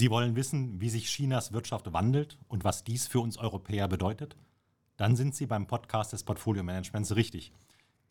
[0.00, 4.34] Sie wollen wissen, wie sich Chinas Wirtschaft wandelt und was dies für uns Europäer bedeutet?
[4.96, 7.52] Dann sind Sie beim Podcast des Portfolio Managements richtig.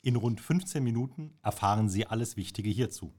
[0.04, 3.12] In rund 15 Minuten erfahren Sie alles Wichtige hierzu.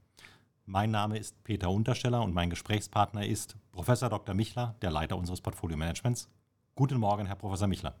[0.65, 4.35] Mein Name ist Peter Untersteller und mein Gesprächspartner ist Professor Dr.
[4.35, 6.29] Michler, der Leiter unseres Portfolio Managements.
[6.75, 7.95] Guten Morgen, Herr Professor Michler.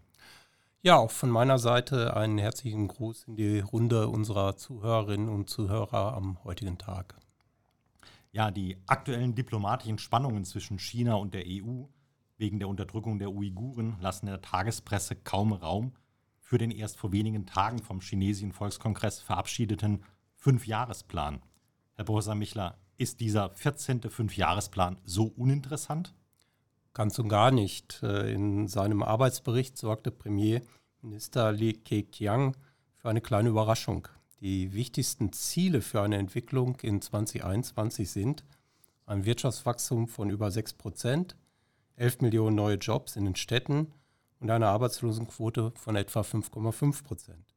[0.83, 6.13] Ja, auch von meiner Seite einen herzlichen Gruß in die Runde unserer Zuhörerinnen und Zuhörer
[6.13, 7.15] am heutigen Tag.
[8.31, 11.83] Ja, die aktuellen diplomatischen Spannungen zwischen China und der EU
[12.37, 15.93] wegen der Unterdrückung der Uiguren lassen der Tagespresse kaum Raum
[16.39, 20.03] für den erst vor wenigen Tagen vom chinesischen Volkskongress verabschiedeten
[20.35, 21.41] Fünfjahresplan.
[21.95, 24.09] Herr Professor Michler, ist dieser 14.
[24.09, 26.13] Fünfjahresplan so uninteressant?
[26.93, 28.01] Ganz und gar nicht.
[28.03, 32.55] Äh, in seinem Arbeitsbericht sorgte Premierminister Li Keqiang
[32.95, 34.07] für eine kleine Überraschung.
[34.41, 38.43] Die wichtigsten Ziele für eine Entwicklung in 2021 sind
[39.05, 41.35] ein Wirtschaftswachstum von über 6 Prozent,
[41.95, 43.93] 11 Millionen neue Jobs in den Städten
[44.39, 47.55] und eine Arbeitslosenquote von etwa 5,5 Prozent.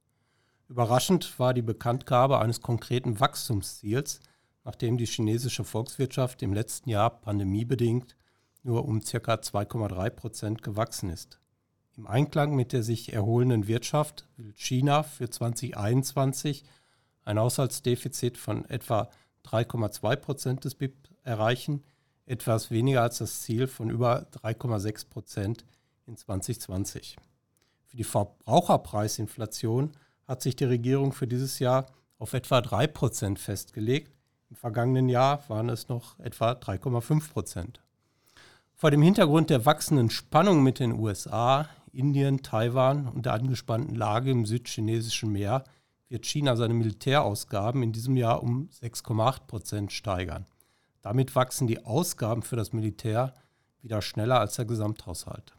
[0.69, 4.21] Überraschend war die Bekanntgabe eines konkreten Wachstumsziels,
[4.63, 8.15] nachdem die chinesische Volkswirtschaft im letzten Jahr pandemiebedingt
[8.63, 9.35] nur um ca.
[9.37, 11.41] 2,3 Prozent gewachsen ist.
[11.97, 16.64] Im Einklang mit der sich erholenden Wirtschaft will China für 2021
[17.25, 19.09] ein Haushaltsdefizit von etwa
[19.47, 21.84] 3,2 Prozent des BIP erreichen,
[22.27, 25.64] etwas weniger als das Ziel von über 3,6 Prozent
[26.06, 27.17] in 2020.
[27.86, 29.92] Für die Verbraucherpreisinflation
[30.27, 31.86] hat sich die Regierung für dieses Jahr
[32.19, 34.12] auf etwa 3 Prozent festgelegt.
[34.51, 37.81] Im vergangenen Jahr waren es noch etwa 3,5 Prozent.
[38.75, 44.31] Vor dem Hintergrund der wachsenden Spannung mit den USA Indien, Taiwan und der angespannten Lage
[44.31, 45.64] im südchinesischen Meer
[46.09, 50.47] wird China seine Militärausgaben in diesem Jahr um 6,8 Prozent steigern.
[51.03, 53.34] Damit wachsen die Ausgaben für das Militär
[53.83, 55.55] wieder schneller als der Gesamthaushalt.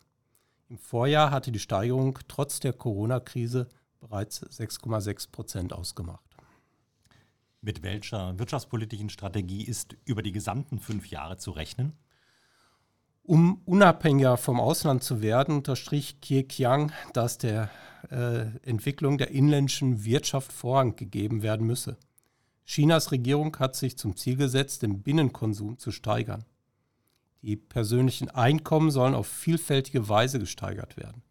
[0.69, 3.67] Im Vorjahr hatte die Steigerung trotz der Corona-Krise
[3.99, 6.35] bereits 6,6 Prozent ausgemacht.
[7.61, 11.93] Mit welcher wirtschaftspolitischen Strategie ist über die gesamten fünf Jahre zu rechnen?
[13.27, 16.45] Um unabhängiger vom Ausland zu werden, unterstrich Kie
[17.13, 17.71] dass der
[18.11, 21.97] äh, Entwicklung der inländischen Wirtschaft Vorrang gegeben werden müsse.
[22.65, 26.45] Chinas Regierung hat sich zum Ziel gesetzt, den Binnenkonsum zu steigern.
[27.41, 31.23] Die persönlichen Einkommen sollen auf vielfältige Weise gesteigert werden.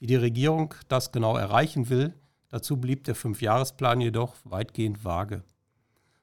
[0.00, 2.14] Wie die Regierung das genau erreichen will,
[2.48, 5.44] dazu blieb der Fünfjahresplan jedoch weitgehend vage.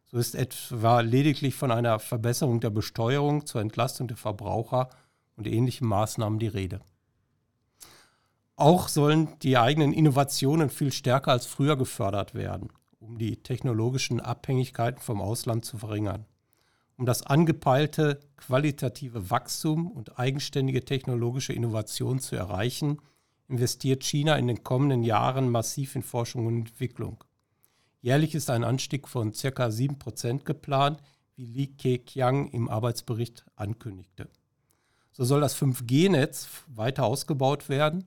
[0.07, 4.89] So ist etwa lediglich von einer Verbesserung der Besteuerung zur Entlastung der Verbraucher
[5.35, 6.81] und ähnlichen Maßnahmen die Rede.
[8.55, 12.69] Auch sollen die eigenen Innovationen viel stärker als früher gefördert werden,
[12.99, 16.25] um die technologischen Abhängigkeiten vom Ausland zu verringern.
[16.97, 22.99] Um das angepeilte qualitative Wachstum und eigenständige technologische Innovation zu erreichen,
[23.49, 27.23] investiert China in den kommenden Jahren massiv in Forschung und Entwicklung.
[28.01, 29.67] Jährlich ist ein Anstieg von ca.
[29.67, 31.01] 7% geplant,
[31.35, 34.29] wie Li Keqiang im Arbeitsbericht ankündigte.
[35.17, 38.03] So soll das 5G-Netz weiter ausgebaut werden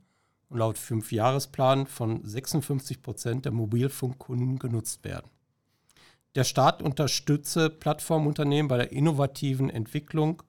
[0.50, 5.30] und laut Fünfjahresplan von 56 Prozent der Mobilfunkkunden genutzt werden.
[6.34, 10.42] Der Staat unterstütze Plattformunternehmen bei der innovativen Entwicklung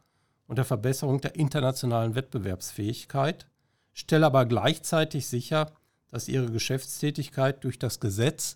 [0.48, 3.48] und der Verbesserung der internationalen Wettbewerbsfähigkeit,
[3.94, 5.72] stelle aber gleichzeitig sicher,
[6.10, 8.56] dass ihre Geschäftstätigkeit durch das Gesetz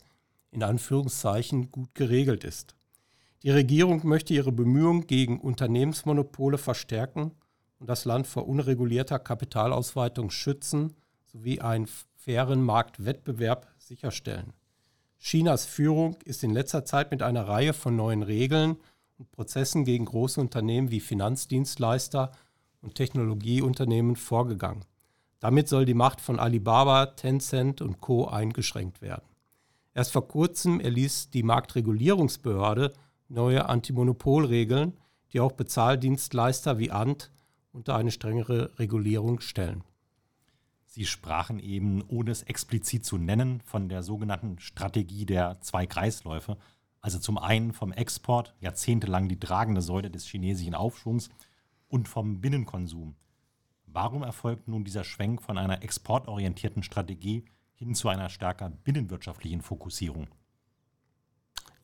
[0.51, 2.75] in Anführungszeichen gut geregelt ist.
[3.43, 7.31] Die Regierung möchte ihre Bemühungen gegen Unternehmensmonopole verstärken
[7.83, 10.95] und das Land vor unregulierter Kapitalausweitung schützen
[11.25, 14.53] sowie einen fairen Marktwettbewerb sicherstellen.
[15.19, 18.77] Chinas Führung ist in letzter Zeit mit einer Reihe von neuen Regeln
[19.17, 22.31] und Prozessen gegen große Unternehmen wie Finanzdienstleister
[22.81, 24.85] und Technologieunternehmen vorgegangen.
[25.41, 29.27] Damit soll die Macht von Alibaba, Tencent und Co eingeschränkt werden.
[29.93, 32.93] Erst vor kurzem erließ die Marktregulierungsbehörde
[33.27, 34.97] neue Antimonopolregeln,
[35.33, 37.29] die auch Bezahldienstleister wie Ant
[37.73, 39.83] unter eine strengere Regulierung stellen.
[40.85, 46.57] Sie sprachen eben, ohne es explizit zu nennen, von der sogenannten Strategie der zwei Kreisläufe.
[47.01, 51.29] Also zum einen vom Export, jahrzehntelang die tragende Säule des chinesischen Aufschwungs,
[51.87, 53.15] und vom Binnenkonsum.
[53.85, 60.27] Warum erfolgt nun dieser Schwenk von einer exportorientierten Strategie hin zu einer stärker binnenwirtschaftlichen Fokussierung?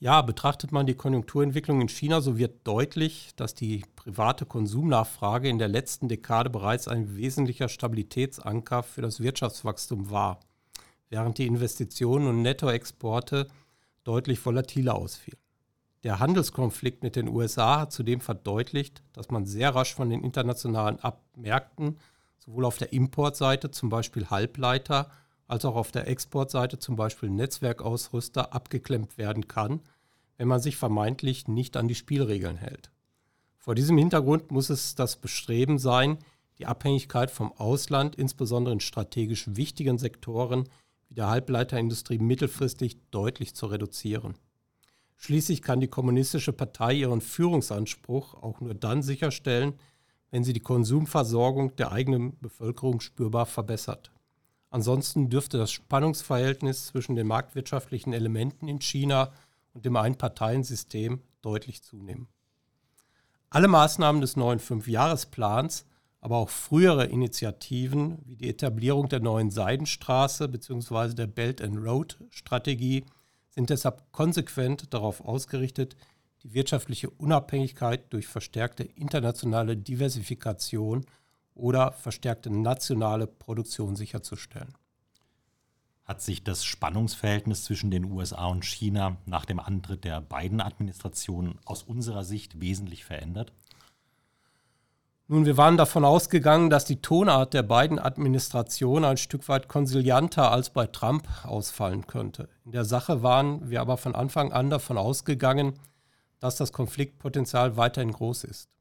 [0.02, 5.60] Ja, betrachtet man die Konjunkturentwicklung in China, so wird deutlich, dass die private Konsumnachfrage in
[5.60, 10.40] der letzten Dekade bereits ein wesentlicher Stabilitätsanker für das Wirtschaftswachstum war,
[11.10, 13.50] während die Investitionen und Nettoexporte
[14.06, 15.38] deutlich volatiler ausfielen.
[16.06, 20.98] Der Handelskonflikt mit den USA hat zudem verdeutlicht, dass man sehr rasch von den internationalen
[21.36, 21.98] Märkten
[22.38, 25.12] sowohl auf der Importseite, zum Beispiel Halbleiter,
[25.50, 29.82] als auch auf der Exportseite, zum Beispiel Netzwerkausrüster, abgeklemmt werden kann,
[30.38, 32.92] wenn man sich vermeintlich nicht an die Spielregeln hält.
[33.58, 36.20] Vor diesem Hintergrund muss es das Bestreben sein,
[36.60, 40.70] die Abhängigkeit vom Ausland, insbesondere in strategisch wichtigen Sektoren
[41.10, 44.36] wie der Halbleiterindustrie, mittelfristig deutlich zu reduzieren.
[45.18, 49.74] Schließlich kann die Kommunistische Partei ihren Führungsanspruch auch nur dann sicherstellen,
[50.30, 54.12] wenn sie die Konsumversorgung der eigenen Bevölkerung spürbar verbessert.
[54.70, 59.32] Ansonsten dürfte das Spannungsverhältnis zwischen den marktwirtschaftlichen Elementen in China
[59.74, 62.28] und dem Einparteiensystem deutlich zunehmen.
[63.50, 65.86] Alle Maßnahmen des neuen Fünfjahresplans,
[66.22, 71.16] aber auch frühere Initiativen wie die Etablierung der neuen Seidenstraße bzw.
[71.16, 73.06] der Belt and Road Strategie
[73.50, 75.96] sind deshalb konsequent darauf ausgerichtet,
[76.44, 81.06] die wirtschaftliche Unabhängigkeit durch verstärkte internationale Diversifikation
[81.60, 84.74] oder verstärkte nationale Produktion sicherzustellen.
[86.06, 91.60] Hat sich das Spannungsverhältnis zwischen den USA und China nach dem Antritt der beiden Administrationen
[91.66, 93.54] aus unserer Sicht wesentlich verändert?
[95.28, 100.52] Nun, wir waren davon ausgegangen, dass die Tonart der beiden Administrationen ein Stück weit konsilianter
[100.52, 102.50] als bei Trump ausfallen könnte.
[102.66, 105.74] In der Sache waren wir aber von Anfang an davon ausgegangen,
[106.40, 108.79] dass das Konfliktpotenzial weiterhin groß ist.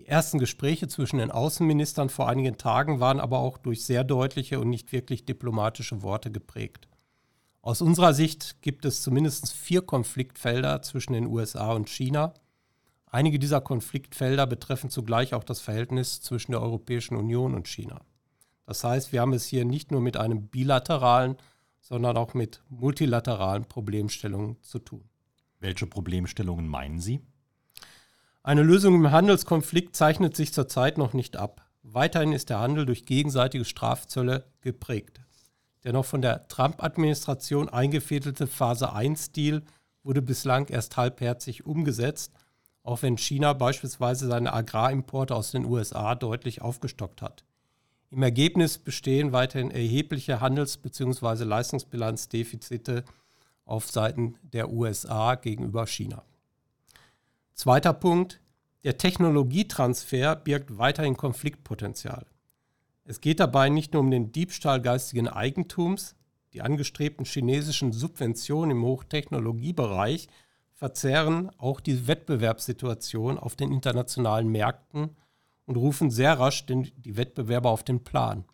[0.00, 4.58] Die ersten Gespräche zwischen den Außenministern vor einigen Tagen waren aber auch durch sehr deutliche
[4.58, 6.88] und nicht wirklich diplomatische Worte geprägt.
[7.62, 12.34] Aus unserer Sicht gibt es zumindest vier Konfliktfelder zwischen den USA und China–
[13.12, 18.00] Einige dieser Konfliktfelder betreffen zugleich auch das Verhältnis zwischen der Europäischen Union und China.
[18.66, 21.36] Das heißt, wir haben es hier nicht nur mit einem bilateralen,
[21.80, 25.02] sondern auch mit multilateralen Problemstellungen zu tun.
[25.58, 27.20] Welche Problemstellungen meinen Sie?
[28.42, 31.66] Eine Lösung im Handelskonflikt zeichnet sich zurzeit noch nicht ab.
[31.82, 35.20] Weiterhin ist der Handel durch gegenseitige Strafzölle geprägt.
[35.84, 39.62] Der noch von der Trump-Administration eingefädelte Phase-1-Deal
[40.02, 42.32] wurde bislang erst halbherzig umgesetzt
[42.82, 47.44] auch wenn China beispielsweise seine Agrarimporte aus den USA deutlich aufgestockt hat.
[48.10, 51.44] Im Ergebnis bestehen weiterhin erhebliche Handels- bzw.
[51.44, 53.04] Leistungsbilanzdefizite
[53.64, 56.24] auf Seiten der USA gegenüber China.
[57.60, 58.40] Zweiter Punkt.
[58.84, 62.24] Der Technologietransfer birgt weiterhin Konfliktpotenzial.
[63.04, 66.16] Es geht dabei nicht nur um den Diebstahl geistigen Eigentums,
[66.54, 70.28] die angestrebten chinesischen Subventionen im Hochtechnologiebereich
[70.72, 75.14] verzerren auch die Wettbewerbssituation auf den internationalen Märkten
[75.66, 78.46] und rufen sehr rasch den, die Wettbewerber auf den Plan.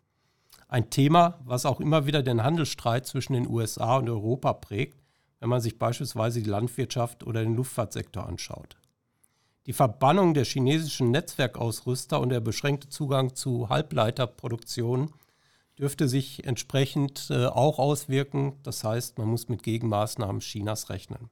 [0.67, 5.01] Ein Thema, was auch immer wieder den Handelsstreit zwischen den USA und Europa prägt,
[5.39, 8.75] wenn man sich beispielsweise die Landwirtschaft oder den Luftfahrtsektor anschaut.
[9.67, 15.11] Die Verbannung der chinesischen Netzwerkausrüster und der beschränkte Zugang zu Halbleiterproduktion
[15.77, 18.55] dürfte sich entsprechend äh, auch auswirken.
[18.63, 21.29] Das heißt, man muss mit Gegenmaßnahmen Chinas rechnen.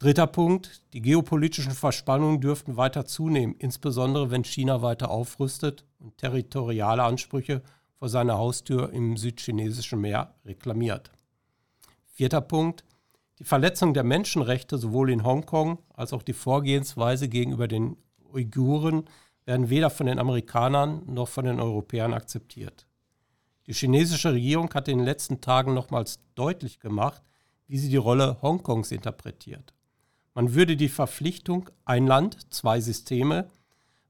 [0.00, 7.04] Dritter Punkt, die geopolitischen Verspannungen dürften weiter zunehmen, insbesondere wenn China weiter aufrüstet und territoriale
[7.04, 7.62] Ansprüche
[8.00, 11.12] vor seiner Haustür im südchinesischen Meer reklamiert.
[12.12, 12.84] Vierter Punkt,
[13.38, 17.96] die Verletzung der Menschenrechte sowohl in Hongkong als auch die Vorgehensweise gegenüber den
[18.32, 19.04] Uiguren
[19.44, 22.86] werden weder von den Amerikanern noch von den Europäern akzeptiert.
[23.66, 27.22] Die chinesische Regierung hat in den letzten Tagen nochmals deutlich gemacht,
[27.66, 29.74] wie sie die Rolle Hongkongs interpretiert.
[30.34, 33.50] Man würde die Verpflichtung ein Land, zwei Systeme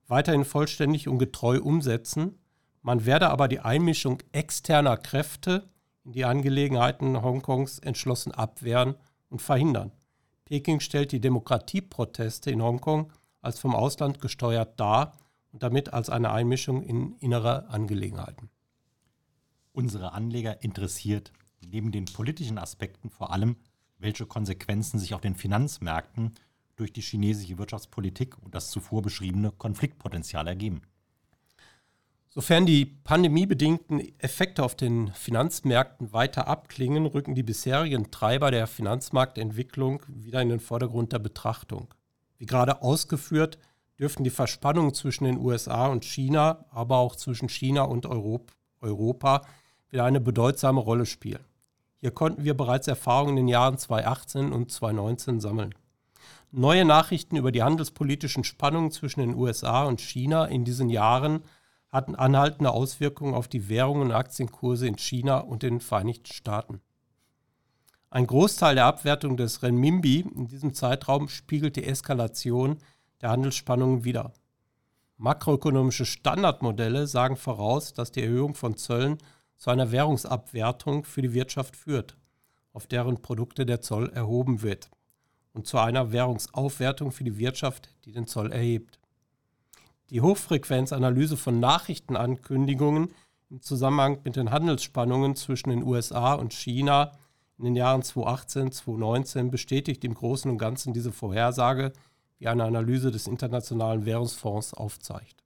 [0.09, 2.39] weiterhin vollständig und getreu umsetzen.
[2.83, 5.69] Man werde aber die Einmischung externer Kräfte
[6.05, 8.95] in die Angelegenheiten Hongkongs entschlossen abwehren
[9.29, 9.93] und verhindern.
[10.45, 15.17] Peking stellt die Demokratieproteste in Hongkong als vom Ausland gesteuert dar
[15.53, 18.51] und damit als eine Einmischung in innere Angelegenheiten.
[19.73, 21.33] Unsere Anleger interessiert
[21.65, 23.57] neben den politischen Aspekten vor allem
[23.99, 26.35] welche Konsequenzen sich auf den Finanzmärkten
[26.77, 30.83] durch die chinesische Wirtschaftspolitik und das zuvor beschriebene Konfliktpotenzial ergeben.
[32.39, 40.03] Sofern die pandemiebedingten Effekte auf den Finanzmärkten weiter abklingen, rücken die bisherigen Treiber der Finanzmarktentwicklung
[40.07, 41.89] wieder in den Vordergrund der Betrachtung.
[42.37, 43.59] Wie gerade ausgeführt,
[43.99, 49.47] dürften die Verspannungen zwischen den USA und China, aber auch zwischen China und Europa
[49.89, 51.47] wieder eine bedeutsame Rolle spielen.
[52.01, 55.75] Hier konnten wir bereits Erfahrungen in den Jahren 2018 und 2019 sammeln.
[56.53, 61.41] Neue Nachrichten über die handelspolitischen Spannungen zwischen den USA und China in diesen Jahren
[61.97, 66.81] hatten anhaltende Auswirkungen auf die Währungen und Aktienkurse in China und den Vereinigten Staaten.
[68.11, 72.79] Ein Großteil der Abwertung des Renminbi in diesem Zeitraum spiegelt die Eskalation
[73.21, 74.33] der Handelsspannungen wider.
[75.17, 79.17] Makroökonomische Standardmodelle sagen voraus, dass die Erhöhung von Zöllen
[79.57, 82.17] zu einer Währungsabwertung für die Wirtschaft führt,
[82.75, 84.91] auf deren Produkte der Zoll erhoben wird,
[85.55, 89.01] und zu einer Währungsaufwertung für die Wirtschaft, die den Zoll erhebt.
[90.11, 93.13] Die Hochfrequenzanalyse von Nachrichtenankündigungen
[93.51, 97.13] im Zusammenhang mit den Handelsspannungen zwischen den USA und China
[97.59, 101.93] in den Jahren 2018, 2019 bestätigt im Großen und Ganzen diese Vorhersage,
[102.39, 105.43] wie eine Analyse des Internationalen Währungsfonds aufzeigt.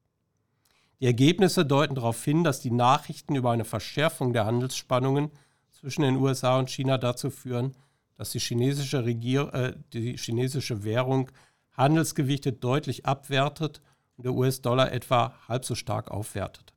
[1.01, 5.31] Die Ergebnisse deuten darauf hin, dass die Nachrichten über eine Verschärfung der Handelsspannungen
[5.71, 7.75] zwischen den USA und China dazu führen,
[8.17, 11.31] dass die chinesische, Regier äh, die chinesische Währung
[11.73, 13.81] Handelsgewichte deutlich abwertet
[14.23, 16.73] der US-Dollar etwa halb so stark aufwertet.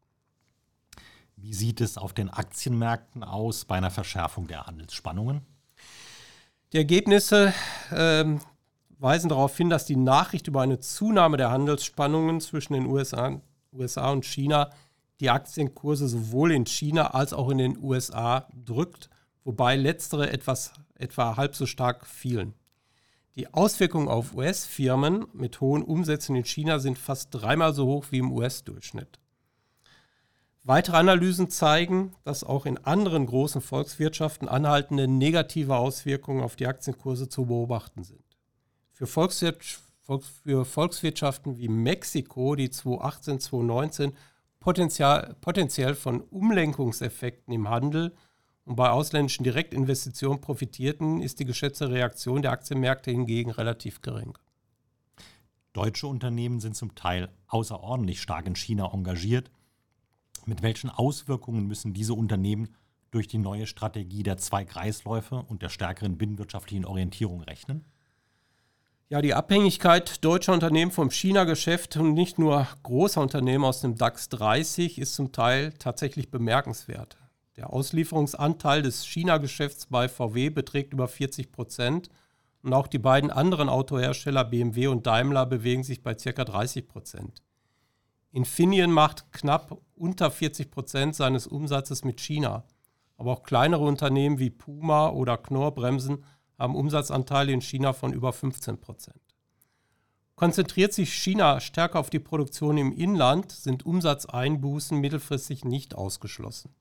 [1.36, 5.42] Wie sieht es auf den Aktienmärkten aus bei einer Verschärfung der Handelsspannungen?
[6.72, 7.54] Die Ergebnisse
[7.92, 8.40] ähm,
[8.98, 13.42] weisen darauf hin, dass die Nachricht über eine Zunahme der Handelsspannungen zwischen den USA,
[13.74, 14.70] USA und China
[15.20, 19.10] die Aktienkurse sowohl in China als auch in den USA drückt,
[19.44, 22.54] wobei letztere etwas, etwa halb so stark fielen.
[23.36, 28.20] Die Auswirkungen auf US-Firmen mit hohen Umsätzen in China sind fast dreimal so hoch wie
[28.20, 29.20] im US-Durchschnitt.
[30.63, 37.28] Weitere Analysen zeigen, dass auch in anderen großen Volkswirtschaften anhaltende negative Auswirkungen auf die Aktienkurse
[37.28, 38.24] zu beobachten sind.
[38.92, 39.56] Für, Volkswir
[40.44, 44.13] für Volkswirtschaften wie Mexiko, die 2018, 2019
[44.60, 48.13] potenziell, potenziell von Umlenkungseffekten im Handel
[48.65, 54.38] und bei ausländischen Direktinvestitionen profitierten, ist die geschätzte Reaktion der Aktienmärkte hingegen relativ gering.
[55.74, 59.50] Deutsche Unternehmen sind zum Teil außerordentlich stark in China engagiert
[60.46, 62.70] mit welchen Auswirkungen müssen diese Unternehmen
[63.12, 67.86] durch die neue Strategie der zwei Kreisläufe und der stärkeren binnenwirtschaftlichen Orientierung rechnen?
[69.10, 74.29] Ja, die Abhängigkeit deutscher Unternehmen vom China-Geschäft und nicht nur großer Unternehmen aus dem DAX
[74.29, 77.17] 30 ist zum Teil tatsächlich bemerkenswert.
[77.55, 82.10] Der Auslieferungsanteil des China-Geschäfts bei VW beträgt über 40 Prozent
[82.63, 86.43] und auch die beiden anderen Autohersteller BMW und Daimler bewegen sich bei ca.
[86.43, 87.43] 30 Prozent.
[88.31, 92.63] Infineon macht knapp unter 40 Prozent seines Umsatzes mit China.
[93.17, 96.24] Aber auch kleinere Unternehmen wie Puma oder Knorr Bremsen
[96.57, 99.22] haben Umsatzanteile in China von über 15 Prozent.
[100.36, 106.74] Konzentriert sich China stärker auf die Produktion im Inland, sind Umsatzeinbußen mittelfristig nicht ausgeschlossen.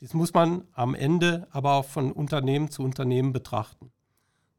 [0.00, 3.92] Dies muss man am Ende aber auch von Unternehmen zu Unternehmen betrachten.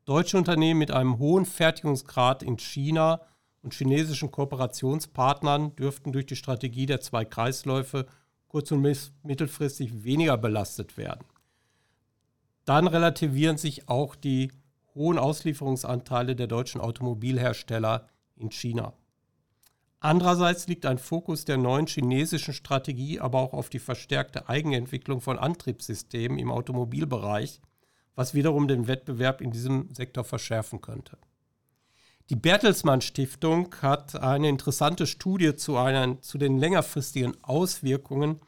[0.05, 3.21] Deutsche Unternehmen mit einem hohen Fertigungsgrad in China
[3.61, 8.05] und chinesischen Kooperationspartnern dürften durch die Strategie der zwei Kreisläufe
[8.47, 8.81] kurz- und
[9.23, 11.25] mittelfristig weniger belastet werden.
[12.63, 14.51] Dann relativieren sich auch die
[14.93, 18.93] hohen Auslieferungsanteile der deutschen Automobilhersteller in China.
[20.05, 25.39] Andererseits liegt ein Fokus der neuen chinesischen Strategie aber auch auf die verstärkte Eigenentwicklung von
[25.39, 27.59] Antriebssystemen im Automobilbereich,
[28.13, 31.17] was wiederum den Wettbewerb in diesem Sektor verschärfen könnte.
[32.29, 38.41] Die Bertelsmann Stiftung hat eine interessante Studie zu, einer, zu den längerfristigen Auswirkungen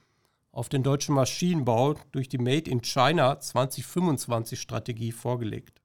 [0.51, 5.81] auf den deutschen Maschinenbau durch die Made in China 2025 Strategie vorgelegt.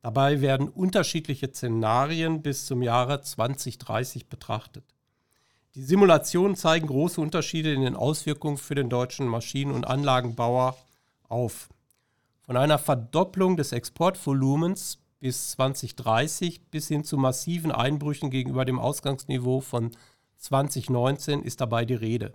[0.00, 4.84] Dabei werden unterschiedliche Szenarien bis zum Jahre 2030 betrachtet.
[5.74, 10.76] Die Simulationen zeigen große Unterschiede in den Auswirkungen für den deutschen Maschinen- und Anlagenbauer
[11.28, 11.68] auf.
[12.42, 19.60] Von einer Verdopplung des Exportvolumens bis 2030 bis hin zu massiven Einbrüchen gegenüber dem Ausgangsniveau
[19.60, 19.90] von
[20.38, 22.32] 2019 ist dabei die Rede.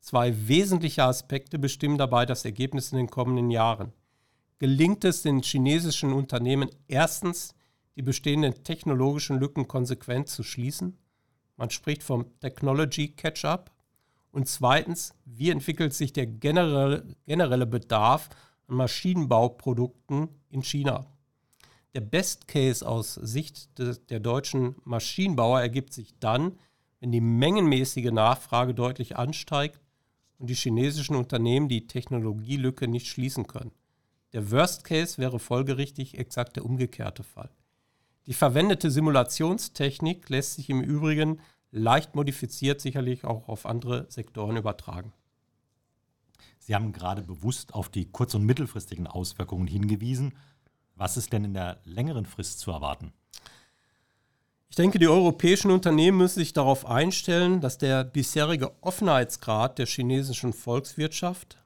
[0.00, 3.92] Zwei wesentliche Aspekte bestimmen dabei das Ergebnis in den kommenden Jahren.
[4.58, 7.54] Gelingt es den chinesischen Unternehmen erstens,
[7.96, 10.96] die bestehenden technologischen Lücken konsequent zu schließen?
[11.56, 13.72] Man spricht vom Technology Catch-up.
[14.30, 18.30] Und zweitens, wie entwickelt sich der generelle, Bedarf
[18.68, 21.06] an Maschinenbauprodukten in China?
[21.94, 26.58] Der Best Case aus Sicht de, der deutschen Maschinenbauer ergibt sich dann,
[26.98, 29.80] wenn die mengenmäßige Nachfrage deutlich ansteigt
[30.38, 33.70] und die chinesischen Unternehmen die Technologielücke nicht schließen können.
[34.34, 37.50] Der Worst Case wäre folgerichtig exakt der umgekehrte Fall.
[38.26, 45.12] Die verwendete Simulationstechnik lässt sich im Übrigen leicht modifiziert sicherlich auch auf andere Sektoren übertragen.
[46.58, 50.34] Sie haben gerade bewusst auf die kurz- und mittelfristigen Auswirkungen hingewiesen.
[50.96, 53.12] Was ist denn in der längeren Frist zu erwarten?
[54.68, 60.52] Ich denke, die europäischen Unternehmen müssen sich darauf einstellen, dass der bisherige Offenheitsgrad der chinesischen
[60.52, 61.58] Volkswirtschaft,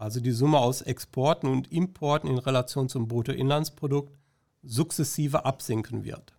[0.00, 4.16] also die Summe aus Exporten und Importen in Relation zum Bruttoinlandsprodukt,
[4.62, 6.32] sukzessive absinken wird.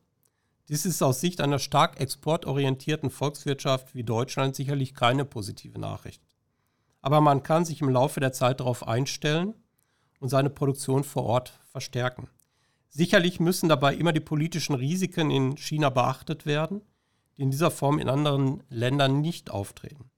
[0.67, 6.23] Dies ist aus Sicht einer stark exportorientierten Volkswirtschaft wie Deutschland sicherlich keine positive Nachricht.
[7.01, 9.53] Aber man kann sich im Laufe der Zeit darauf einstellen
[10.19, 12.29] und seine Produktion vor Ort verstärken.
[12.89, 16.81] Sicherlich müssen dabei immer die politischen Risiken in China beachtet werden,
[17.37, 20.10] die in dieser Form in anderen Ländern nicht auftreten.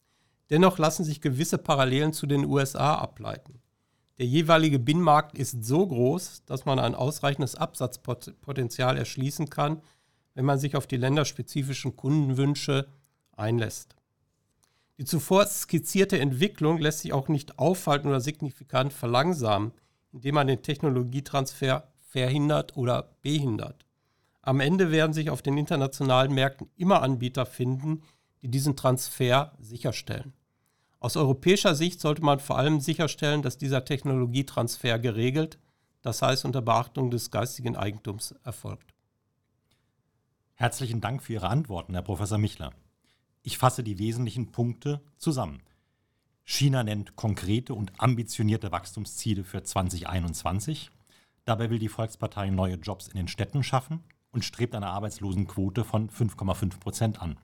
[0.49, 3.61] Dennoch lassen sich gewisse Parallelen zu den USA ableiten.
[4.19, 9.81] Der jeweilige Binnenmarkt ist so groß, dass man ein ausreichendes Absatzpotenzial erschließen kann,
[10.35, 12.87] wenn man sich auf die länderspezifischen Kundenwünsche
[13.35, 13.95] einlässt.
[14.99, 19.71] Die zuvor skizzierte Entwicklung lässt sich auch nicht aufhalten oder signifikant verlangsamen,
[20.11, 23.87] indem man den Technologietransfer verhindert oder behindert.
[24.43, 28.03] Am Ende werden sich auf den internationalen Märkten immer Anbieter finden,
[28.43, 30.33] die diesen Transfer sicherstellen.
[30.99, 35.59] Aus europäischer Sicht sollte man vor allem sicherstellen, dass dieser Technologietransfer geregelt,
[36.01, 38.93] das heißt unter Beachtung des geistigen Eigentums erfolgt.
[40.55, 42.73] Herzlichen Dank für Ihre Antworten, Herr Professor Michler.
[43.41, 45.61] Ich fasse die wesentlichen Punkte zusammen.
[46.43, 50.91] China nennt konkrete und ambitionierte Wachstumsziele für 2021.
[51.45, 56.09] Dabei will die Volkspartei neue Jobs in den Städten schaffen und strebt eine Arbeitslosenquote von
[56.09, 57.37] 5,5 Prozent an.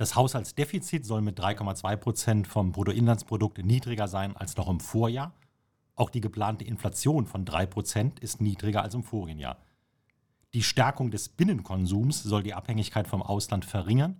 [0.00, 5.34] Das Haushaltsdefizit soll mit 3,2 Prozent vom Bruttoinlandsprodukt niedriger sein als noch im Vorjahr.
[5.94, 9.58] Auch die geplante Inflation von 3 Prozent ist niedriger als im vorigen Jahr.
[10.54, 14.16] Die Stärkung des Binnenkonsums soll die Abhängigkeit vom Ausland verringern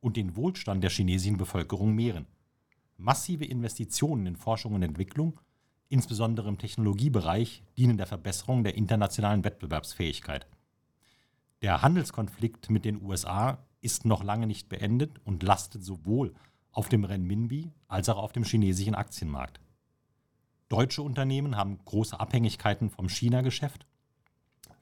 [0.00, 2.26] und den Wohlstand der chinesischen Bevölkerung mehren.
[2.96, 5.38] Massive Investitionen in Forschung und Entwicklung
[5.88, 10.48] insbesondere im Technologiebereich, dienen der Verbesserung der internationalen Wettbewerbsfähigkeit.
[11.62, 16.34] Der Handelskonflikt mit den USA ist noch lange nicht beendet und lastet sowohl
[16.72, 19.60] auf dem Renminbi als auch auf dem chinesischen Aktienmarkt.
[20.68, 23.86] Deutsche Unternehmen haben große Abhängigkeiten vom China-Geschäft.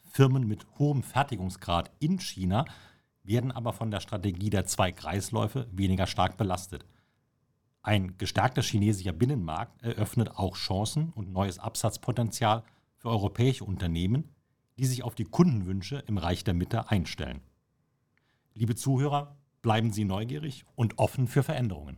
[0.04, 2.64] Firmen mit hohem Fertigungsgrad in China
[3.22, 6.84] werden aber von der Strategie der zwei Kreisläufe weniger stark belastet.
[7.82, 12.64] Ein gestärkter chinesischer Binnenmarkt eröffnet auch Chancen und neues Absatzpotenzial
[12.96, 14.34] für europäische Unternehmen,
[14.78, 17.40] die sich auf die Kundenwünsche im Reich der Mitte einstellen.
[18.58, 21.96] Liebe Zuhörer, bleiben Sie neugierig und offen für Veränderungen.